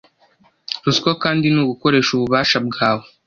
[0.83, 3.05] Ruswa kandi ni ugukoresha ububasha bwawe